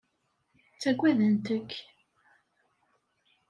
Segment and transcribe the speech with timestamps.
[0.73, 1.71] Ttagadent-k.